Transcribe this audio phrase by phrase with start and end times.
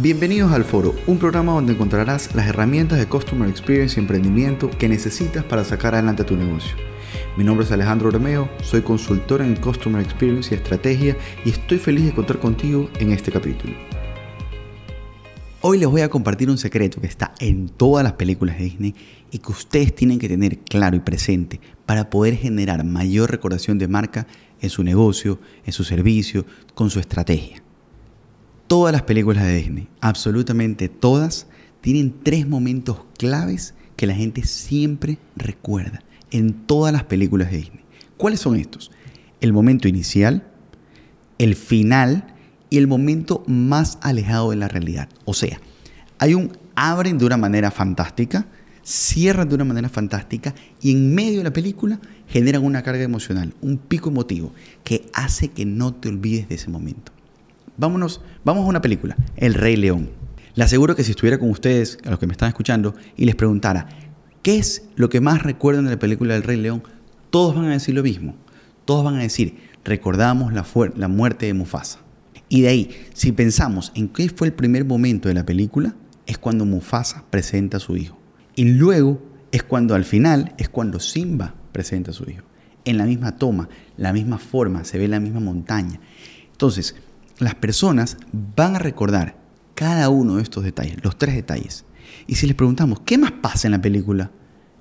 [0.00, 4.88] Bienvenidos al Foro, un programa donde encontrarás las herramientas de Customer Experience y emprendimiento que
[4.88, 6.76] necesitas para sacar adelante tu negocio.
[7.36, 12.04] Mi nombre es Alejandro Romeo, soy consultor en Customer Experience y Estrategia y estoy feliz
[12.04, 13.74] de contar contigo en este capítulo.
[15.62, 18.94] Hoy les voy a compartir un secreto que está en todas las películas de Disney
[19.32, 23.88] y que ustedes tienen que tener claro y presente para poder generar mayor recordación de
[23.88, 24.28] marca
[24.60, 26.46] en su negocio, en su servicio,
[26.76, 27.64] con su estrategia.
[28.68, 31.46] Todas las películas de Disney, absolutamente todas,
[31.80, 37.80] tienen tres momentos claves que la gente siempre recuerda en todas las películas de Disney.
[38.18, 38.90] ¿Cuáles son estos?
[39.40, 40.46] El momento inicial,
[41.38, 42.34] el final
[42.68, 45.08] y el momento más alejado de la realidad.
[45.24, 45.58] O sea,
[46.18, 48.48] hay un abren de una manera fantástica,
[48.82, 53.54] cierran de una manera fantástica y en medio de la película generan una carga emocional,
[53.62, 54.52] un pico emotivo
[54.84, 57.12] que hace que no te olvides de ese momento.
[57.78, 60.10] Vámonos, vamos a una película, El Rey León.
[60.56, 63.36] Le aseguro que si estuviera con ustedes, a los que me están escuchando, y les
[63.36, 63.86] preguntara,
[64.42, 66.82] ¿qué es lo que más recuerdan de la película del Rey León?
[67.30, 68.34] Todos van a decir lo mismo.
[68.84, 72.00] Todos van a decir, recordamos la, la muerte de Mufasa.
[72.48, 75.94] Y de ahí, si pensamos en qué fue el primer momento de la película,
[76.26, 78.18] es cuando Mufasa presenta a su hijo.
[78.56, 82.42] Y luego es cuando al final, es cuando Simba presenta a su hijo.
[82.84, 86.00] En la misma toma, la misma forma, se ve la misma montaña.
[86.50, 86.96] Entonces,
[87.38, 89.36] las personas van a recordar
[89.74, 91.84] cada uno de estos detalles, los tres detalles.
[92.26, 94.30] Y si les preguntamos, ¿qué más pasa en la película?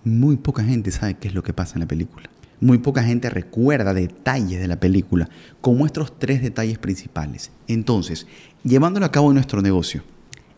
[0.03, 2.29] Muy poca gente sabe qué es lo que pasa en la película.
[2.59, 5.29] Muy poca gente recuerda detalles de la película,
[5.61, 7.51] como estos tres detalles principales.
[7.67, 8.25] Entonces,
[8.63, 10.03] llevándolo a cabo en nuestro negocio,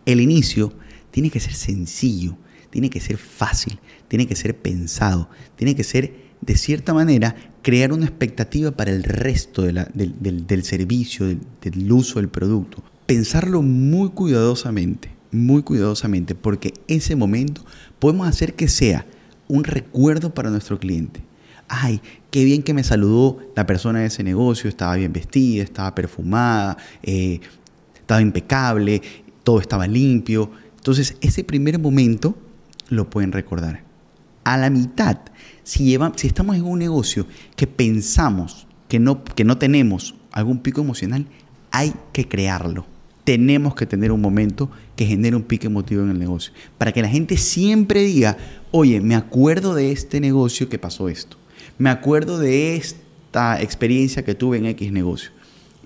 [0.05, 0.73] el inicio
[1.11, 2.37] tiene que ser sencillo,
[2.69, 7.91] tiene que ser fácil, tiene que ser pensado, tiene que ser de cierta manera, crear
[7.91, 12.83] una expectativa para el resto del, servicio, del, uso del producto.
[13.05, 17.65] Pensarlo muy cuidadosamente, muy cuidadosamente, porque ese momento
[17.99, 19.05] podemos hacer que sea
[19.47, 21.21] un recuerdo para nuestro cliente.
[21.67, 22.01] Ay,
[22.31, 26.77] qué bien que me saludó la persona de ese negocio, estaba bien vestida, estaba perfumada,
[27.03, 27.41] eh,
[27.95, 29.01] estaba impecable,
[29.43, 30.49] todo estaba limpio.
[30.77, 32.35] Entonces, ese primer momento
[32.89, 33.88] lo pueden recordar
[34.53, 35.17] a la mitad,
[35.63, 40.81] si, si estamos en un negocio que pensamos que no, que no tenemos algún pico
[40.81, 41.27] emocional,
[41.69, 42.87] hay que crearlo.
[43.23, 46.51] Tenemos que tener un momento que genere un pico emotivo en el negocio.
[46.79, 48.37] Para que la gente siempre diga,
[48.71, 51.37] oye, me acuerdo de este negocio que pasó esto.
[51.77, 55.29] Me acuerdo de esta experiencia que tuve en X negocio.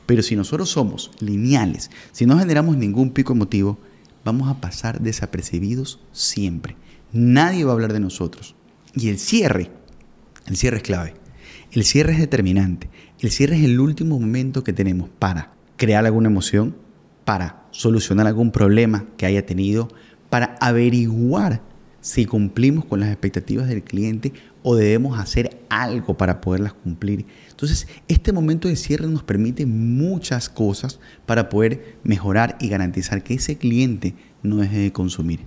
[0.05, 3.77] Pero si nosotros somos lineales, si no generamos ningún pico emotivo,
[4.23, 6.75] vamos a pasar desapercibidos siempre.
[7.11, 8.55] Nadie va a hablar de nosotros.
[8.95, 9.71] Y el cierre,
[10.47, 11.13] el cierre es clave.
[11.71, 12.89] El cierre es determinante.
[13.19, 16.75] El cierre es el último momento que tenemos para crear alguna emoción,
[17.25, 19.89] para solucionar algún problema que haya tenido,
[20.29, 21.61] para averiguar
[22.01, 27.25] si cumplimos con las expectativas del cliente o debemos hacer algo para poderlas cumplir.
[27.49, 33.35] Entonces, este momento de cierre nos permite muchas cosas para poder mejorar y garantizar que
[33.35, 35.41] ese cliente no deje de consumir.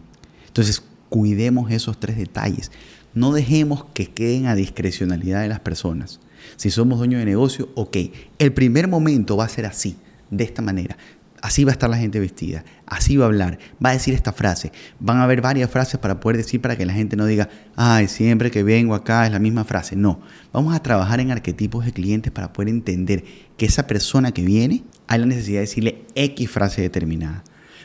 [0.47, 2.71] Entonces, cuidemos esos tres detalles.
[3.15, 6.21] No dejemos que queden a discrecionalidad de las personas.
[6.56, 7.97] Si somos dueños de negocio, ok,
[8.38, 9.97] el primer momento va a ser así,
[10.31, 10.97] de esta manera.
[11.43, 14.33] Así va a estar la gente vestida, así va a hablar, va a decir esta
[14.33, 14.73] frase.
[14.99, 18.09] Van a haber varias frases para poder decir para que la gente no diga, ay,
[18.09, 19.97] siempre que vengo acá es la misma frase.
[19.97, 20.21] No,
[20.53, 23.25] vamos a trabajar en arquetipos de clientes para poder entender
[23.57, 27.45] que esa persona que viene hay la necesidad de decirle X frase determinada.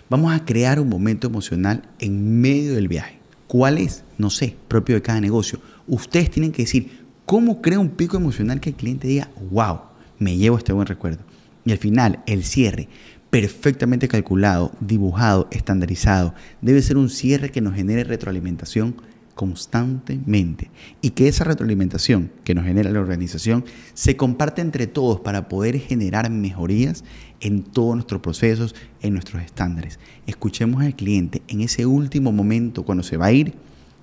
[0.10, 3.20] Vamos a crear un momento emocional en medio del viaje.
[3.48, 4.04] ¿Cuál es?
[4.18, 5.60] No sé, propio de cada negocio.
[5.88, 9.82] Ustedes tienen que decir, ¿cómo crea un pico emocional que el cliente diga, wow,
[10.20, 11.24] me llevo este buen recuerdo?
[11.66, 12.88] Y al final, el cierre,
[13.32, 18.96] perfectamente calculado, dibujado, estandarizado, debe ser un cierre que nos genere retroalimentación
[19.36, 20.70] constantemente
[21.02, 25.80] y que esa retroalimentación que nos genera la organización se comparte entre todos para poder
[25.80, 27.06] generar mejorías
[27.40, 29.98] en todos nuestros procesos, en nuestros estándares.
[30.28, 33.54] Escuchemos al cliente en ese último momento cuando se va a ir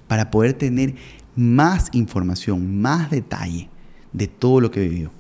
[0.09, 0.95] para poder tener
[1.37, 3.69] más información, más detalle
[4.15, 5.13] de todo lo que vivió.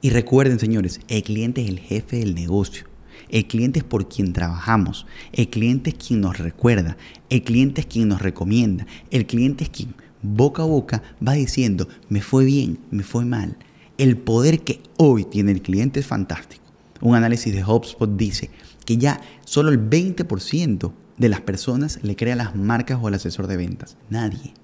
[0.00, 2.86] Y recuerden, señores, el cliente es el jefe del negocio.
[3.28, 5.06] El cliente es por quien trabajamos.
[5.32, 6.96] El cliente es quien nos recuerda.
[7.30, 8.86] El cliente es quien nos recomienda.
[9.10, 13.56] El cliente es quien boca a boca va diciendo, me fue bien, me fue mal.
[13.96, 16.64] El poder que hoy tiene el cliente es fantástico.
[17.00, 18.50] Un análisis de HubSpot dice
[18.84, 23.46] que ya solo el 20% de las personas le crea las marcas o al asesor
[23.46, 23.96] de ventas.
[24.08, 24.54] Nadie.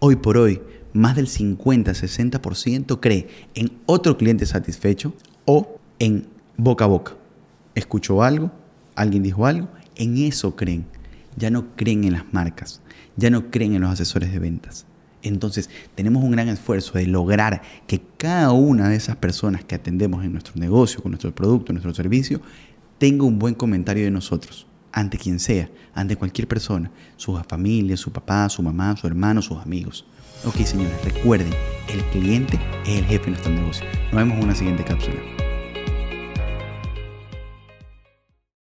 [0.00, 0.60] Hoy por hoy,
[0.92, 5.14] más del 50-60% cree en otro cliente satisfecho
[5.44, 6.26] o en
[6.56, 7.19] boca a boca
[7.74, 8.50] escuchó algo,
[8.94, 10.86] alguien dijo algo, en eso creen.
[11.36, 12.80] Ya no creen en las marcas,
[13.16, 14.86] ya no creen en los asesores de ventas.
[15.22, 20.24] Entonces, tenemos un gran esfuerzo de lograr que cada una de esas personas que atendemos
[20.24, 22.40] en nuestro negocio, con nuestro producto, nuestro servicio,
[22.98, 28.12] tenga un buen comentario de nosotros, ante quien sea, ante cualquier persona, su familia, su
[28.12, 30.06] papá, su mamá, su hermano, sus amigos.
[30.44, 31.52] Ok, señores, recuerden,
[31.88, 33.84] el cliente es el jefe de nuestro negocio.
[34.04, 35.39] Nos vemos en una siguiente cápsula.